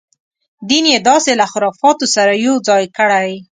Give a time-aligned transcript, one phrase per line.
[0.69, 3.31] دین یې داسې له خرافاتو سره یو ځای کړی.